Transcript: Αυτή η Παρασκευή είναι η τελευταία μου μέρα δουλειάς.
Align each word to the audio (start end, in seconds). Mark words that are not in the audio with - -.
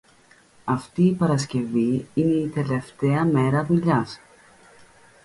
Αυτή 0.65 1.03
η 1.03 1.13
Παρασκευή 1.13 2.07
είναι 2.13 2.33
η 2.33 2.47
τελευταία 2.47 3.25
μου 3.25 3.31
μέρα 3.31 3.65
δουλειάς. 3.65 4.19